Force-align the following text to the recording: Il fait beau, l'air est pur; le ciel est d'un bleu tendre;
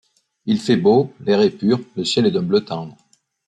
Il 0.47 0.59
fait 0.59 0.77
beau, 0.77 1.13
l'air 1.19 1.41
est 1.41 1.51
pur; 1.51 1.79
le 1.95 2.03
ciel 2.03 2.25
est 2.25 2.31
d'un 2.31 2.41
bleu 2.41 2.65
tendre; 2.65 2.97